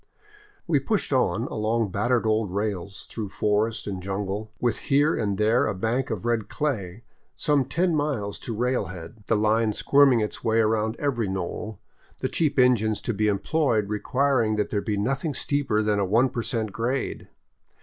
[0.65, 5.67] We pushed on along battered old rails, through forest and jungle, with here and there
[5.67, 7.03] a bank of red clay,
[7.35, 10.59] some ten miles to railhead, 605 VAGABONDING DOWN THE ANDES the line squirming its way
[10.59, 11.79] around every knoll,
[12.19, 16.29] the cheap engines to be employed requiring that there be nothing steeper than a one
[16.29, 17.27] percent grade.